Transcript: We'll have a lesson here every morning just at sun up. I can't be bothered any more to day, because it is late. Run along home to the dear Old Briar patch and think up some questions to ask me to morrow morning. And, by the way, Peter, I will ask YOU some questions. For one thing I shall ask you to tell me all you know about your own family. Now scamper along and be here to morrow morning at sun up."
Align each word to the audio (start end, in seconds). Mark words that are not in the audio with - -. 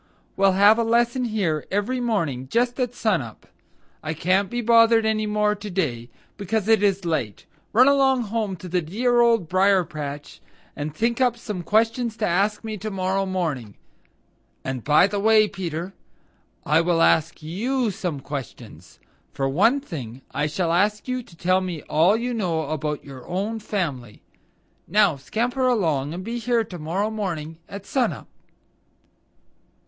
We'll 0.35 0.53
have 0.53 0.79
a 0.79 0.83
lesson 0.83 1.25
here 1.25 1.67
every 1.69 1.99
morning 1.99 2.47
just 2.47 2.79
at 2.79 2.95
sun 2.95 3.21
up. 3.21 3.45
I 4.01 4.15
can't 4.15 4.49
be 4.49 4.59
bothered 4.59 5.05
any 5.05 5.27
more 5.27 5.53
to 5.53 5.69
day, 5.69 6.09
because 6.37 6.67
it 6.67 6.81
is 6.81 7.05
late. 7.05 7.45
Run 7.71 7.87
along 7.87 8.23
home 8.23 8.55
to 8.55 8.67
the 8.67 8.81
dear 8.81 9.21
Old 9.21 9.47
Briar 9.47 9.83
patch 9.83 10.41
and 10.75 10.91
think 10.95 11.21
up 11.21 11.37
some 11.37 11.61
questions 11.61 12.17
to 12.17 12.25
ask 12.25 12.63
me 12.63 12.77
to 12.77 12.89
morrow 12.89 13.27
morning. 13.27 13.75
And, 14.63 14.83
by 14.83 15.05
the 15.05 15.19
way, 15.19 15.47
Peter, 15.47 15.93
I 16.65 16.81
will 16.81 17.03
ask 17.03 17.43
YOU 17.43 17.91
some 17.91 18.21
questions. 18.21 18.97
For 19.31 19.47
one 19.47 19.79
thing 19.79 20.23
I 20.33 20.47
shall 20.47 20.73
ask 20.73 21.07
you 21.07 21.21
to 21.21 21.35
tell 21.37 21.61
me 21.61 21.83
all 21.83 22.17
you 22.17 22.33
know 22.33 22.71
about 22.71 23.05
your 23.05 23.27
own 23.27 23.59
family. 23.59 24.23
Now 24.87 25.15
scamper 25.15 25.67
along 25.67 26.11
and 26.15 26.23
be 26.23 26.39
here 26.39 26.63
to 26.63 26.79
morrow 26.79 27.11
morning 27.11 27.59
at 27.69 27.85
sun 27.85 28.11
up." 28.13 28.27